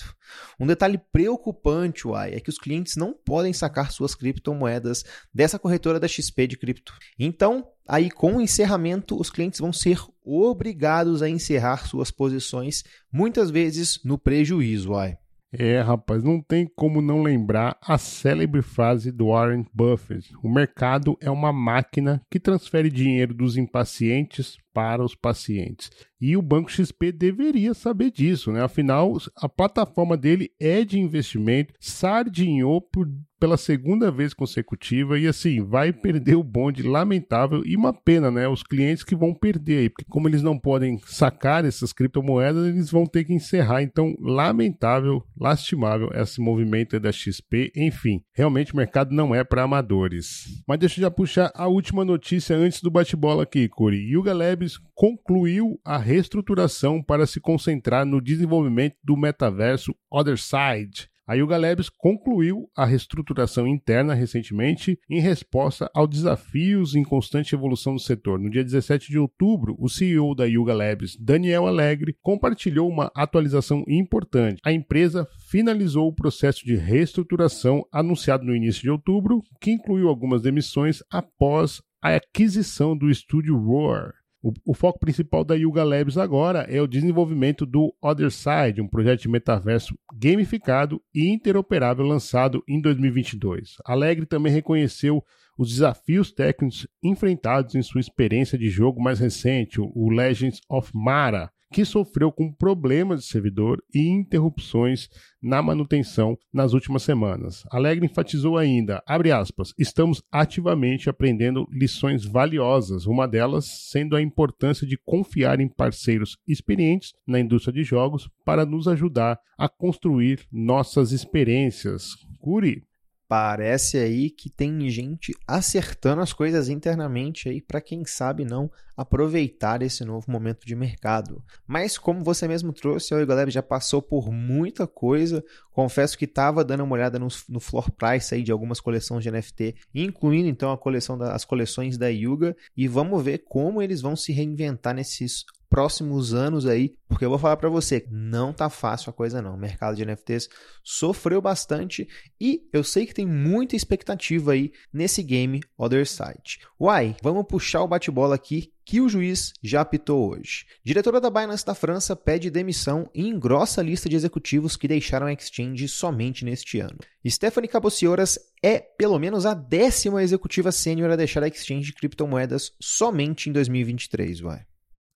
Um 0.58 0.65
detalhe 0.65 0.98
preocupante, 1.12 2.08
uai, 2.08 2.36
é 2.36 2.39
que 2.39 2.50
os 2.50 2.58
clientes 2.58 2.96
não 2.96 3.13
podem 3.13 3.51
sacar 3.51 3.91
suas 3.91 4.15
criptomoedas 4.15 5.03
dessa 5.34 5.60
corretora 5.60 6.00
da 6.00 6.08
XP 6.08 6.48
de 6.48 6.58
cripto. 6.58 6.94
Então, 7.20 7.67
aí 7.86 8.10
com 8.10 8.38
o 8.38 8.41
encerramento, 8.41 9.20
os 9.20 9.29
clientes 9.29 9.60
vão 9.60 9.74
ser 9.74 10.00
obrigados 10.27 11.22
a 11.22 11.29
encerrar 11.29 11.88
suas 11.88 12.12
posições, 12.12 12.84
muitas 13.12 13.50
vezes 13.50 14.00
no 14.03 14.17
prejuízo, 14.17 14.91
uai. 14.91 15.17
É, 15.51 15.79
rapaz, 15.79 16.24
não 16.24 16.41
tem 16.41 16.69
como 16.75 17.01
não 17.01 17.24
lembrar 17.24 17.77
a 17.81 17.98
célebre 17.98 18.62
frase 18.62 19.12
do 19.12 19.27
Warren 19.27 19.65
Buffett: 19.74 20.29
o 20.43 20.50
mercado 20.50 21.17
é 21.22 21.31
uma 21.31 21.53
máquina 21.53 22.22
que 22.29 22.39
transfere 22.39 22.89
dinheiro 22.89 23.34
dos 23.34 23.55
impacientes 23.55 24.57
para 24.77 25.03
os 25.03 25.15
pacientes. 25.15 25.89
E 26.22 26.38
o 26.38 26.41
Banco 26.41 26.72
XP 26.72 27.12
deveria 27.12 27.74
saber 27.74 28.12
disso, 28.12 28.51
né? 28.51 28.63
Afinal, 28.63 29.17
a 29.36 29.50
plataforma 29.50 30.15
dele 30.15 30.51
é 30.60 30.84
de 30.84 31.00
investimento, 31.00 31.74
sardinhou 31.79 32.79
por, 32.79 33.07
pela 33.39 33.55
segunda 33.55 34.10
vez 34.10 34.34
consecutiva 34.34 35.19
e 35.19 35.27
assim, 35.27 35.63
vai 35.63 35.93
perder 35.93 36.36
o 36.36 36.43
bonde 36.43 36.81
lamentável 36.81 37.62
e 37.63 37.75
uma 37.75 37.93
pena, 37.93 38.31
né? 38.31 38.48
Os 38.48 38.63
clientes 38.63 39.03
que 39.03 39.15
vão 39.15 39.31
perder 39.31 39.77
aí, 39.77 39.89
porque 39.89 40.05
como 40.10 40.27
eles 40.27 40.41
não 40.41 40.57
podem 40.57 41.00
sacar 41.05 41.65
essas 41.65 41.93
criptomoedas, 41.93 42.67
eles 42.67 42.89
vão 42.89 43.05
ter 43.05 43.24
que 43.24 43.34
encerrar. 43.34 43.84
Então, 43.84 44.15
lamentável, 44.19 45.24
lastimável 45.39 46.10
esse 46.15 46.41
movimento 46.41 47.00
da 47.00 47.12
XP. 47.12 47.72
Enfim, 47.75 48.24
realmente 48.34 48.74
o 48.74 48.77
mercado 48.77 49.13
não 49.13 49.36
é 49.36 49.43
para 49.43 49.62
amadores. 49.62 50.63
Mas 50.67 50.79
deixa 50.79 51.00
eu 51.00 51.03
já 51.03 51.12
puxar 51.12 51.51
a 51.53 51.67
última 51.67 52.03
notícia 52.03 52.55
antes 52.55 52.81
do 52.81 52.89
bate-bola 52.89 53.43
aqui, 53.43 53.69
Curi. 53.69 53.98
Yuga 53.98 54.34
Labs 54.34 54.66
concluiu 54.93 55.79
a 55.86 55.97
reestruturação 55.97 57.01
para 57.01 57.25
se 57.25 57.39
concentrar 57.39 58.05
no 58.05 58.19
desenvolvimento 58.19 58.95
do 59.03 59.15
metaverso 59.15 59.95
Other 60.12 60.38
Side. 60.38 61.09
A 61.27 61.33
Yuga 61.33 61.57
Labs 61.57 61.89
concluiu 61.89 62.69
a 62.74 62.86
reestruturação 62.86 63.67
interna 63.67 64.13
recentemente 64.13 64.97
em 65.09 65.19
resposta 65.19 65.91
aos 65.93 66.09
desafios 66.09 66.95
em 66.95 67.03
constante 67.03 67.53
evolução 67.53 67.95
do 67.95 68.00
setor. 68.00 68.39
No 68.39 68.50
dia 68.50 68.63
17 68.63 69.09
de 69.09 69.19
outubro, 69.19 69.75
o 69.77 69.89
CEO 69.89 70.33
da 70.33 70.45
Yuga 70.45 70.74
Labs, 70.74 71.17
Daniel 71.19 71.67
Alegre, 71.67 72.15
compartilhou 72.21 72.89
uma 72.89 73.12
atualização 73.13 73.83
importante. 73.89 74.62
A 74.63 74.71
empresa 74.71 75.27
finalizou 75.50 76.07
o 76.07 76.15
processo 76.15 76.63
de 76.63 76.77
reestruturação 76.77 77.86
anunciado 77.91 78.45
no 78.45 78.55
início 78.55 78.83
de 78.83 78.89
outubro, 78.89 79.43
que 79.59 79.71
incluiu 79.71 80.07
algumas 80.07 80.41
demissões 80.41 81.03
após 81.12 81.81
a 82.01 82.15
aquisição 82.15 82.95
do 82.95 83.09
estúdio 83.09 83.57
Roar. 83.57 84.13
O, 84.48 84.54
o, 84.72 84.74
foco 84.74 84.98
principal 84.98 85.44
da 85.44 85.56
Yuga 85.56 85.84
Labs 85.84 86.18
agora 86.18 86.60
é 86.70 86.82
o 86.82 86.88
desenvolvimento 86.88 87.66
do 87.66 87.94
Other 88.01 88.32
Side, 88.32 88.80
um 88.80 88.88
projeto 88.88 89.24
de 89.24 89.27
metaverso 89.27 89.94
gamificado 90.13 91.01
e 91.13 91.27
interoperável 91.27 92.06
lançado 92.06 92.63
em 92.66 92.80
2022. 92.80 93.75
Alegre 93.84 94.25
também 94.25 94.54
reconheceu 94.54 95.22
os 95.58 95.72
desafios 95.72 96.32
técnicos 96.32 96.88
enfrentados 97.04 97.75
em 97.75 97.82
sua 97.82 98.00
experiência 98.00 98.58
de 98.58 98.70
jogo 98.70 99.01
mais 99.04 99.20
recente, 99.20 99.82
o 99.82 100.10
Legends 100.10 100.62
of 100.70 100.92
Mara, 100.96 101.51
que 101.71 101.83
sofreu 101.83 102.31
com 102.31 102.51
problemas 102.51 103.21
de 103.21 103.27
servidor 103.27 103.83
e 103.93 104.07
interrupções 104.07 105.09
na 105.41 105.62
manutenção 105.62 106.38
nas 106.53 106.74
últimas 106.74 107.03
semanas. 107.03 107.63
Alegre 107.71 108.05
enfatizou 108.05 108.57
ainda, 108.57 109.03
aspas, 109.05 109.74
estamos 109.77 110.21
ativamente 110.31 111.09
aprendendo 111.09 111.67
lições 111.71 112.25
valiosas, 112.25 113.05
uma 113.05 113.27
delas 113.27 113.65
sendo 113.89 114.15
a 114.15 114.21
importância 114.21 114.88
de 114.88 114.97
confiar 114.97 115.59
em 115.59 115.67
parceiros 115.67 116.38
experientes 116.47 117.13
na 117.25 117.39
indústria 117.39 117.74
de 117.74 117.83
jogos 117.83 118.29
para 118.45 118.65
nos 118.65 118.88
ajudar 118.88 119.39
a 119.57 119.67
construir 119.67 120.45
nossas 120.51 121.12
experiências. 121.12 122.15
Curi, 122.39 122.83
Parece 123.27 123.98
aí 123.98 124.29
que 124.29 124.50
tem 124.50 124.89
gente 124.89 125.36
acertando 125.46 126.22
as 126.22 126.31
coisas 126.31 126.69
internamente 126.69 127.50
aí 127.50 127.62
para 127.62 127.81
quem 127.81 128.05
sabe 128.05 128.46
não 128.46 128.72
aproveitar 128.96 129.81
esse 129.81 130.05
novo 130.05 130.31
momento 130.31 130.65
de 130.65 130.75
mercado. 130.75 131.43
Mas 131.67 131.98
como 131.98 132.24
você 132.24 132.48
mesmo 132.48 132.72
trouxe, 132.72 133.13
o 133.13 133.25
Lab 133.27 133.51
já 133.51 133.62
passou 133.62 134.01
por 134.01 134.31
muita 134.31 134.88
coisa. 134.88 135.43
Confesso 135.72 136.17
que 136.17 136.25
estava 136.25 136.63
dando 136.63 136.84
uma 136.84 136.96
olhada 136.96 137.19
no, 137.19 137.27
no, 137.50 137.60
floor 137.60 137.91
price 137.91 138.34
aí 138.34 138.41
de 138.41 138.51
algumas 138.51 138.79
coleções 138.79 139.24
de 139.24 139.29
NFT, 139.29 139.75
incluindo 139.93 140.48
então 140.48 140.72
a 140.72 140.77
coleção 140.77 141.17
das 141.17 141.43
coleções 141.43 141.98
da 141.98 142.07
Yuga, 142.07 142.55
e 142.75 142.88
vamos 142.88 143.22
ver 143.24 143.39
como 143.39 143.81
eles 143.81 144.01
vão 144.01 144.15
se 144.15 144.31
reinventar 144.31 144.96
nesses 144.96 145.46
próximos 145.69 146.33
anos 146.33 146.65
aí, 146.65 146.93
porque 147.07 147.25
eu 147.25 147.29
vou 147.29 147.39
falar 147.39 147.57
para 147.57 147.69
você, 147.69 148.05
não 148.09 148.53
tá 148.53 148.69
fácil 148.69 149.09
a 149.09 149.13
coisa 149.13 149.41
não. 149.41 149.55
O 149.55 149.59
mercado 149.59 149.95
de 149.95 150.05
NFTs 150.05 150.50
sofreu 150.83 151.41
bastante 151.41 152.07
e 152.39 152.67
eu 152.71 152.83
sei 152.83 153.05
que 153.05 153.13
tem 153.13 153.25
muita 153.25 153.75
expectativa 153.75 154.53
aí 154.53 154.71
nesse 154.91 155.21
game 155.21 155.62
Other 155.77 156.07
Side. 156.07 156.59
Uai, 156.79 157.15
vamos 157.21 157.45
puxar 157.47 157.81
o 157.81 157.88
bate-bola 157.88 158.36
aqui 158.36 158.71
que 158.88 159.01
o 159.01 159.09
juiz 159.09 159.51
já 159.62 159.81
apitou 159.81 160.31
hoje. 160.31 160.65
Diretora 160.81 161.19
da 161.19 161.29
Binance 161.29 161.65
da 161.65 161.75
França 161.75 162.15
pede 162.15 162.50
demissão 162.50 163.09
e 163.13 163.27
engrossa 163.27 163.81
a 163.81 163.83
lista 163.83 164.07
de 164.07 164.15
executivos 164.15 164.77
que 164.77 164.88
deixaram 164.88 165.27
a 165.27 165.33
exchange 165.33 165.89
somente 165.89 166.45
neste 166.45 166.79
ano. 166.79 166.97
Stephanie 167.27 167.67
Cabocioras 167.67 168.39
é 168.63 168.79
pelo 168.79 169.19
menos 169.19 169.45
a 169.45 169.53
décima 169.53 170.24
executiva 170.24 170.71
sênior 170.71 171.12
a 171.12 171.17
deixar 171.17 171.43
a 171.43 171.50
exchange 171.50 171.88
de 171.88 171.93
criptomoedas 171.93 172.71
somente 172.79 173.50
em 173.50 173.51
2023, 173.51 174.39
vai. 174.39 174.65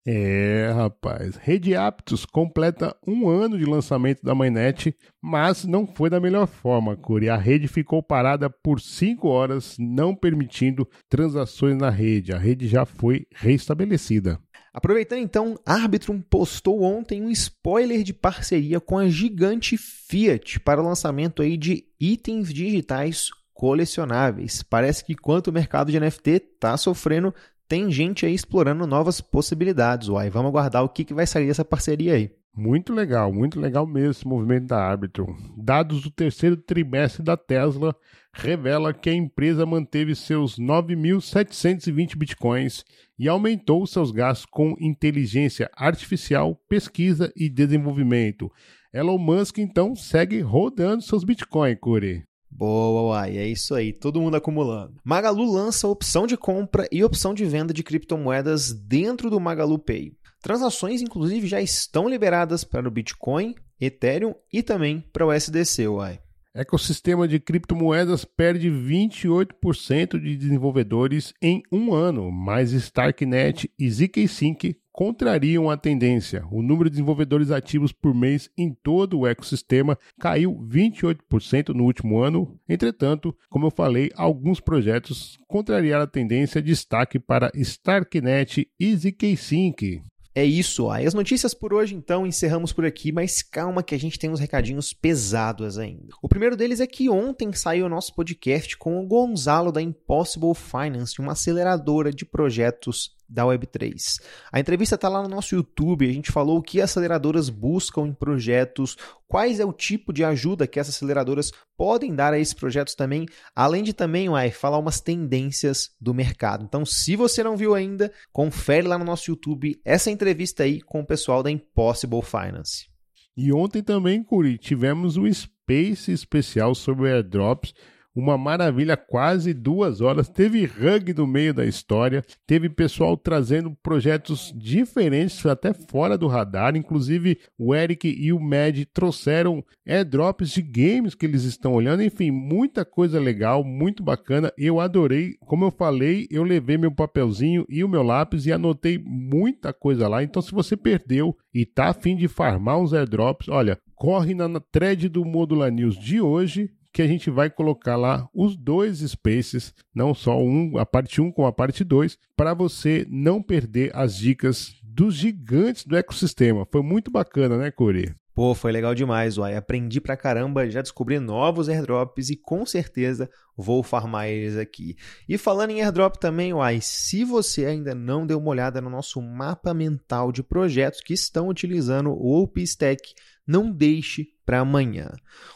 É, 0.05 0.71
rapaz. 0.73 1.35
Rede 1.35 1.75
Aptos 1.75 2.25
completa 2.25 2.95
um 3.05 3.29
ano 3.29 3.57
de 3.57 3.65
lançamento 3.65 4.23
da 4.23 4.33
mainnet, 4.33 4.95
mas 5.21 5.63
não 5.63 5.85
foi 5.85 6.09
da 6.09 6.19
melhor 6.19 6.47
forma, 6.47 6.97
Curi. 6.97 7.29
A 7.29 7.37
rede 7.37 7.67
ficou 7.67 8.01
parada 8.01 8.49
por 8.49 8.81
5 8.81 9.27
horas, 9.27 9.75
não 9.77 10.15
permitindo 10.15 10.87
transações 11.07 11.77
na 11.77 11.91
rede. 11.91 12.33
A 12.33 12.37
rede 12.37 12.67
já 12.67 12.83
foi 12.83 13.27
restabelecida. 13.31 14.39
Aproveitando 14.73 15.19
então, 15.19 15.59
Arbitrum 15.65 16.21
postou 16.21 16.81
ontem 16.81 17.21
um 17.21 17.29
spoiler 17.29 18.03
de 18.03 18.13
parceria 18.13 18.79
com 18.79 18.97
a 18.97 19.07
gigante 19.07 19.77
Fiat 19.77 20.61
para 20.61 20.81
o 20.81 20.85
lançamento 20.85 21.41
aí 21.41 21.57
de 21.57 21.85
itens 21.99 22.51
digitais 22.53 23.29
colecionáveis. 23.53 24.63
Parece 24.63 25.03
que 25.03 25.13
quanto 25.13 25.49
o 25.49 25.53
mercado 25.53 25.91
de 25.91 25.99
NFT 25.99 26.29
está 26.31 26.75
sofrendo, 26.77 27.35
tem 27.71 27.89
gente 27.89 28.25
aí 28.25 28.33
explorando 28.33 28.85
novas 28.85 29.21
possibilidades, 29.21 30.09
uai. 30.09 30.29
Vamos 30.29 30.49
aguardar 30.49 30.83
o 30.83 30.89
que, 30.89 31.05
que 31.05 31.13
vai 31.13 31.25
sair 31.25 31.47
dessa 31.47 31.63
parceria 31.63 32.15
aí. 32.15 32.29
Muito 32.53 32.91
legal, 32.91 33.31
muito 33.31 33.61
legal 33.61 33.87
mesmo 33.87 34.11
esse 34.11 34.27
movimento 34.27 34.67
da 34.67 34.83
Arbitrum. 34.83 35.33
Dados 35.55 36.01
do 36.01 36.11
terceiro 36.11 36.57
trimestre 36.57 37.23
da 37.23 37.37
Tesla 37.37 37.95
revela 38.33 38.93
que 38.93 39.09
a 39.09 39.13
empresa 39.13 39.65
manteve 39.65 40.15
seus 40.15 40.59
9.720 40.59 42.17
bitcoins 42.17 42.83
e 43.17 43.29
aumentou 43.29 43.87
seus 43.87 44.11
gastos 44.11 44.45
com 44.45 44.75
inteligência 44.77 45.71
artificial, 45.73 46.59
pesquisa 46.67 47.31
e 47.37 47.47
desenvolvimento. 47.47 48.51
Elon 48.93 49.17
Musk 49.17 49.59
então 49.59 49.95
segue 49.95 50.41
rodando 50.41 51.03
seus 51.03 51.23
bitcoins, 51.23 51.77
Corey. 51.79 52.25
Boa, 52.61 53.15
uai, 53.15 53.39
é 53.39 53.47
isso 53.47 53.73
aí, 53.73 53.91
todo 53.91 54.21
mundo 54.21 54.35
acumulando. 54.35 54.93
Magalu 55.03 55.51
lança 55.51 55.87
opção 55.87 56.27
de 56.27 56.37
compra 56.37 56.87
e 56.91 57.03
opção 57.03 57.33
de 57.33 57.43
venda 57.43 57.73
de 57.73 57.81
criptomoedas 57.81 58.71
dentro 58.71 59.31
do 59.31 59.39
Magalu 59.39 59.79
Pay. 59.79 60.13
Transações, 60.43 61.01
inclusive, 61.01 61.47
já 61.47 61.59
estão 61.59 62.07
liberadas 62.07 62.63
para 62.63 62.87
o 62.87 62.91
Bitcoin, 62.91 63.55
Ethereum 63.79 64.35
e 64.53 64.61
também 64.61 65.03
para 65.11 65.25
o 65.25 65.33
SDC, 65.33 65.87
uai. 65.87 66.19
Ecossistema 66.53 67.27
de 67.27 67.39
criptomoedas 67.39 68.25
perde 68.25 68.69
28% 68.69 70.21
de 70.21 70.37
desenvolvedores 70.37 71.33
em 71.41 71.63
um 71.71 71.95
ano, 71.95 72.31
mas 72.31 72.73
Starknet 72.73 73.71
e 73.79 73.89
ZK-Sync 73.89 74.77
contrariam 75.01 75.67
a 75.67 75.75
tendência. 75.75 76.45
O 76.51 76.61
número 76.61 76.87
de 76.87 76.91
desenvolvedores 76.91 77.49
ativos 77.49 77.91
por 77.91 78.13
mês 78.13 78.51
em 78.55 78.71
todo 78.71 79.17
o 79.17 79.25
ecossistema 79.25 79.97
caiu 80.19 80.55
28% 80.71 81.69
no 81.69 81.85
último 81.85 82.19
ano. 82.19 82.55
Entretanto, 82.69 83.35
como 83.49 83.65
eu 83.65 83.71
falei, 83.71 84.11
alguns 84.15 84.59
projetos 84.59 85.39
contrariaram 85.47 86.03
a 86.03 86.07
tendência. 86.07 86.61
Destaque 86.61 87.17
para 87.17 87.51
Starknet 87.55 88.69
e 88.79 88.95
ZK-Sync. 88.95 90.03
É 90.35 90.45
isso, 90.45 90.85
ó. 90.85 90.93
as 90.93 91.15
notícias 91.15 91.55
por 91.55 91.73
hoje, 91.73 91.95
então, 91.95 92.25
encerramos 92.25 92.71
por 92.71 92.85
aqui, 92.85 93.11
mas 93.11 93.41
calma 93.41 93.83
que 93.83 93.95
a 93.95 93.99
gente 93.99 94.19
tem 94.19 94.29
uns 94.29 94.39
recadinhos 94.39 94.93
pesados 94.93 95.79
ainda. 95.79 96.13
O 96.21 96.29
primeiro 96.29 96.55
deles 96.55 96.79
é 96.79 96.85
que 96.85 97.09
ontem 97.09 97.51
saiu 97.51 97.87
o 97.87 97.89
nosso 97.89 98.15
podcast 98.15 98.77
com 98.77 99.03
o 99.03 99.07
Gonzalo 99.07 99.71
da 99.71 99.81
Impossible 99.81 100.53
Finance, 100.53 101.19
uma 101.19 101.31
aceleradora 101.33 102.13
de 102.13 102.23
projetos 102.23 103.19
da 103.31 103.43
Web3. 103.43 104.21
A 104.51 104.59
entrevista 104.59 104.95
está 104.95 105.07
lá 105.07 105.23
no 105.23 105.29
nosso 105.29 105.55
YouTube, 105.55 106.07
a 106.07 106.13
gente 106.13 106.31
falou 106.31 106.57
o 106.57 106.61
que 106.61 106.81
aceleradoras 106.81 107.49
buscam 107.49 108.07
em 108.07 108.13
projetos, 108.13 108.97
quais 109.27 109.59
é 109.59 109.65
o 109.65 109.71
tipo 109.71 110.11
de 110.11 110.23
ajuda 110.23 110.67
que 110.67 110.79
essas 110.79 110.95
aceleradoras 110.95 111.51
podem 111.77 112.13
dar 112.13 112.33
a 112.33 112.39
esses 112.39 112.53
projetos 112.53 112.93
também, 112.93 113.25
além 113.55 113.83
de 113.83 113.93
também 113.93 114.27
uai, 114.27 114.51
falar 114.51 114.77
umas 114.77 114.99
tendências 114.99 115.91
do 115.99 116.13
mercado. 116.13 116.65
Então, 116.65 116.85
se 116.85 117.15
você 117.15 117.41
não 117.41 117.55
viu 117.55 117.73
ainda, 117.73 118.11
confere 118.33 118.87
lá 118.87 118.97
no 118.97 119.05
nosso 119.05 119.31
YouTube 119.31 119.79
essa 119.85 120.11
entrevista 120.11 120.63
aí 120.63 120.81
com 120.81 120.99
o 120.99 121.05
pessoal 121.05 121.41
da 121.41 121.49
Impossible 121.49 122.21
Finance. 122.21 122.91
E 123.35 123.53
ontem 123.53 123.81
também, 123.81 124.21
Curi, 124.21 124.57
tivemos 124.57 125.15
um 125.15 125.31
Space 125.31 126.11
especial 126.11 126.75
sobre 126.75 127.09
airdrops 127.09 127.73
uma 128.15 128.37
maravilha, 128.37 128.97
quase 128.97 129.53
duas 129.53 130.01
horas. 130.01 130.27
Teve 130.27 130.65
rug 130.65 131.13
no 131.13 131.25
meio 131.25 131.53
da 131.53 131.65
história, 131.65 132.23
teve 132.45 132.69
pessoal 132.69 133.15
trazendo 133.15 133.75
projetos 133.81 134.53
diferentes, 134.55 135.45
até 135.45 135.73
fora 135.73 136.17
do 136.17 136.27
radar. 136.27 136.75
Inclusive, 136.75 137.39
o 137.57 137.73
Eric 137.73 138.07
e 138.07 138.33
o 138.33 138.39
Mad 138.39 138.83
trouxeram 138.93 139.63
airdrops 139.87 140.49
de 140.49 140.61
games 140.61 141.15
que 141.15 141.25
eles 141.25 141.43
estão 141.43 141.73
olhando. 141.73 142.03
Enfim, 142.03 142.31
muita 142.31 142.83
coisa 142.83 143.19
legal, 143.19 143.63
muito 143.63 144.03
bacana. 144.03 144.51
Eu 144.57 144.79
adorei. 144.79 145.35
Como 145.45 145.65
eu 145.65 145.71
falei, 145.71 146.27
eu 146.29 146.43
levei 146.43 146.77
meu 146.77 146.91
papelzinho 146.91 147.65
e 147.69 147.83
o 147.83 147.89
meu 147.89 148.03
lápis 148.03 148.45
e 148.45 148.51
anotei 148.51 148.97
muita 148.97 149.73
coisa 149.73 150.07
lá. 150.07 150.23
Então, 150.23 150.41
se 150.41 150.51
você 150.51 150.75
perdeu 150.75 151.35
e 151.53 151.65
tá 151.65 151.87
afim 151.87 152.15
de 152.15 152.27
farmar 152.27 152.79
uns 152.79 152.93
airdrops, 152.93 153.47
olha, 153.49 153.79
corre 153.95 154.33
na 154.33 154.59
thread 154.59 155.07
do 155.07 155.23
Modula 155.23 155.69
News 155.69 155.97
de 155.97 156.19
hoje 156.19 156.69
que 156.93 157.01
a 157.01 157.07
gente 157.07 157.29
vai 157.29 157.49
colocar 157.49 157.95
lá 157.95 158.27
os 158.33 158.55
dois 158.55 158.99
spaces, 158.99 159.73
não 159.93 160.13
só 160.13 160.41
um, 160.41 160.77
a 160.77 160.85
parte 160.85 161.21
1 161.21 161.31
com 161.31 161.45
a 161.45 161.51
parte 161.51 161.83
2, 161.83 162.17
para 162.35 162.53
você 162.53 163.05
não 163.09 163.41
perder 163.41 163.91
as 163.95 164.15
dicas 164.15 164.75
dos 164.83 165.15
gigantes 165.15 165.85
do 165.85 165.95
ecossistema. 165.95 166.67
Foi 166.69 166.81
muito 166.81 167.09
bacana, 167.09 167.57
né, 167.57 167.71
Corey? 167.71 168.13
Pô, 168.33 168.55
foi 168.55 168.71
legal 168.71 168.95
demais, 168.95 169.37
uai. 169.37 169.55
Aprendi 169.57 169.99
pra 169.99 170.15
caramba, 170.15 170.69
já 170.69 170.81
descobri 170.81 171.19
novos 171.19 171.67
airdrops 171.67 172.29
e 172.29 172.35
com 172.37 172.65
certeza 172.65 173.29
vou 173.57 173.83
farmar 173.83 174.27
eles 174.27 174.55
aqui. 174.55 174.95
E 175.27 175.37
falando 175.37 175.71
em 175.71 175.81
airdrop 175.81 176.15
também, 176.15 176.53
uai, 176.53 176.79
se 176.81 177.25
você 177.25 177.65
ainda 177.65 177.93
não 177.93 178.25
deu 178.25 178.39
uma 178.39 178.49
olhada 178.49 178.79
no 178.79 178.89
nosso 178.89 179.21
mapa 179.21 179.73
mental 179.73 180.31
de 180.31 180.41
projetos 180.41 181.01
que 181.01 181.13
estão 181.13 181.49
utilizando 181.49 182.11
o 182.11 182.41
OpenStack, 182.41 183.13
não 183.45 183.69
deixe 183.69 184.29
para 184.45 184.59
amanhã. 184.59 185.09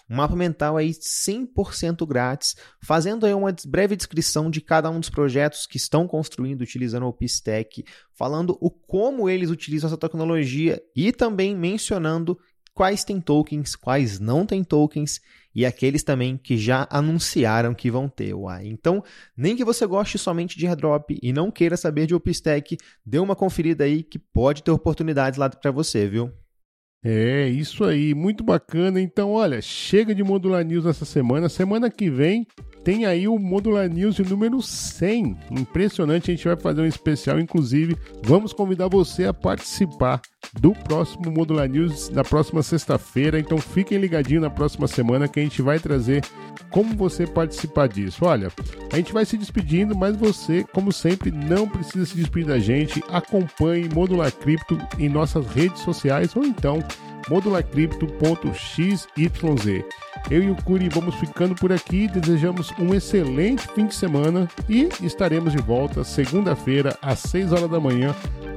Um 0.10 0.18
mapa 0.18 0.36
mental 0.36 0.76
aí 0.76 0.92
100% 0.92 2.06
grátis, 2.06 2.56
fazendo 2.84 3.26
aí 3.26 3.34
uma 3.34 3.56
breve 3.66 3.96
descrição 3.96 4.50
de 4.50 4.60
cada 4.60 4.90
um 4.90 5.00
dos 5.00 5.10
projetos 5.10 5.66
que 5.66 5.78
estão 5.78 6.08
construindo 6.08 6.62
utilizando 6.62 7.04
o 7.04 7.10
OpenStack, 7.10 7.86
falando 8.14 8.58
o 8.60 8.70
como 8.70 9.30
eles 9.30 9.50
utilizam 9.50 9.88
essa 9.88 9.98
tecnologia 9.98 10.82
e 10.96 11.12
também 11.12 11.56
mencionando 11.56 12.38
quais 12.76 13.06
têm 13.06 13.22
tokens, 13.22 13.76
quais 13.76 14.20
não 14.20 14.46
têm 14.46 14.64
tokens 14.64 15.22
e 15.56 15.66
aqueles 15.66 16.04
também 16.04 16.38
que 16.38 16.58
já 16.58 16.86
anunciaram 16.92 17.74
que 17.74 17.90
vão 17.90 18.10
ter. 18.10 18.34
Uai. 18.34 18.68
Então, 18.68 19.02
nem 19.36 19.56
que 19.56 19.64
você 19.64 19.88
goste 19.88 20.18
somente 20.18 20.58
de 20.58 20.68
airdrop 20.68 21.18
e 21.24 21.32
não 21.32 21.50
queira 21.50 21.78
saber 21.78 22.06
de 22.06 22.14
OpenStack, 22.14 22.78
dê 23.06 23.18
uma 23.18 23.36
conferida 23.36 23.86
aí 23.86 24.04
que 24.04 24.20
pode 24.20 24.62
ter 24.62 24.72
oportunidades 24.72 25.40
lá 25.40 25.50
para 25.50 25.72
você, 25.72 26.06
viu? 26.08 26.30
É, 27.02 27.48
isso 27.48 27.86
aí, 27.86 28.14
muito 28.14 28.44
bacana. 28.44 29.00
Então, 29.00 29.32
olha, 29.32 29.62
chega 29.62 30.14
de 30.14 30.24
Modular 30.24 30.66
News 30.66 30.86
essa 30.86 31.06
semana. 31.06 31.48
Semana 31.48 31.90
que 31.90 32.10
vem 32.10 32.46
tem 32.86 33.06
aí 33.06 33.28
o 33.28 33.38
Modular 33.40 33.90
News 33.90 34.20
número 34.20 34.62
100. 34.62 35.36
Impressionante, 35.50 36.30
a 36.30 36.36
gente 36.36 36.48
vai 36.48 36.56
fazer 36.56 36.82
um 36.82 36.86
especial. 36.86 37.40
Inclusive, 37.40 37.98
vamos 38.24 38.54
convidar 38.54 38.88
você 38.88 39.26
a 39.26 39.34
participar 39.34 40.22
do 40.54 40.72
próximo 40.72 41.32
Modular 41.32 41.68
News 41.68 42.12
na 42.12 42.24
próxima 42.24 42.62
sexta-feira. 42.62 43.40
Então, 43.40 43.58
fiquem 43.58 43.98
ligadinhos 43.98 44.44
na 44.44 44.52
próxima 44.52 44.88
semana 44.88 45.28
que 45.28 45.40
a 45.40 45.44
gente 45.44 45.64
vai 45.64 45.80
trazer 45.80 46.24
como 46.70 46.96
você 46.96 47.26
participar 47.26 47.88
disso. 47.88 48.24
Olha, 48.24 48.52
a 48.94 48.98
gente 48.98 49.12
vai 49.12 49.26
se 49.26 49.36
despedindo, 49.36 49.98
mas 49.98 50.16
você, 50.16 50.64
como 50.72 50.92
sempre, 50.92 51.32
não 51.32 51.68
precisa 51.68 52.06
se 52.06 52.16
despedir 52.16 52.46
da 52.46 52.60
gente. 52.60 53.04
Acompanhe 53.10 53.90
Modular 53.90 54.32
Cripto 54.32 54.78
em 55.00 55.10
nossas 55.10 55.48
redes 55.48 55.82
sociais 55.82 56.36
ou 56.36 56.46
então 56.46 56.78
modularcrypto.xyz. 57.30 59.08
Eu 60.30 60.44
e 60.44 60.50
o 60.50 60.56
Curi 60.56 60.90
vamos 60.90 61.16
ficando 61.16 61.54
por 61.54 61.72
aqui, 61.72 62.08
desejamos 62.08 62.72
um 62.80 62.96
excelente 62.96 63.68
fim 63.74 63.86
de 63.86 63.94
semana 63.94 64.48
e 64.68 64.90
estaremos 65.02 65.54
de 65.54 65.60
volta 65.60 66.04
segunda-feira 66.04 66.98
às 67.00 67.20
6 67.20 67.52
horas 67.52 67.70
da 67.70 67.80
manhã 67.80 68.16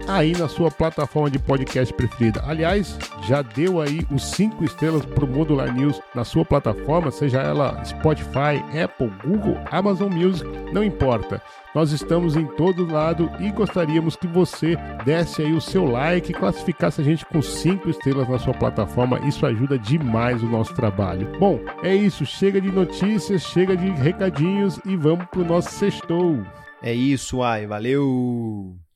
aí 0.08 0.32
na 0.32 0.48
sua 0.48 0.70
plataforma 0.70 1.30
de 1.30 1.38
podcast 1.38 1.92
preferida. 1.92 2.42
Aliás, 2.46 2.98
já 3.22 3.42
deu 3.42 3.80
aí 3.80 4.06
os 4.10 4.24
5 4.30 4.64
estrelas 4.64 5.04
para 5.04 5.24
o 5.24 5.28
Modular 5.28 5.72
News 5.72 6.00
na 6.14 6.24
sua 6.24 6.44
plataforma, 6.44 7.10
seja 7.10 7.40
ela 7.40 7.84
Spotify, 7.84 8.62
Apple, 8.82 9.12
Google, 9.22 9.58
Amazon 9.70 10.12
Music, 10.12 10.48
não 10.72 10.82
importa. 10.82 11.42
Nós 11.74 11.92
estamos 11.92 12.34
em 12.36 12.46
todo 12.46 12.90
lado 12.90 13.30
e 13.38 13.50
gostaríamos 13.50 14.16
que 14.16 14.26
você 14.26 14.76
desse 15.04 15.42
aí 15.42 15.52
o 15.52 15.60
seu 15.60 15.84
like 15.84 16.30
e 16.30 16.34
classificasse 16.34 17.00
a 17.00 17.04
gente 17.04 17.26
com 17.26 17.42
5 17.42 17.90
estrelas 17.90 18.28
na 18.28 18.38
sua 18.38 18.54
plataforma. 18.54 19.20
Isso 19.20 19.44
ajuda 19.46 19.78
demais 19.78 20.42
o 20.42 20.48
nosso 20.48 20.74
trabalho. 20.74 21.30
Bom, 21.38 21.60
é 21.82 21.94
isso. 21.94 22.24
Chega 22.24 22.60
de 22.60 22.72
notícias, 22.72 23.42
chega 23.42 23.76
de 23.76 23.90
recadinhos 23.90 24.80
e 24.84 24.96
vamos 24.96 25.26
pro 25.26 25.44
nosso 25.44 25.70
sextou. 25.70 26.42
É 26.82 26.94
isso, 26.94 27.42
ai. 27.42 27.66
Valeu! 27.66 28.87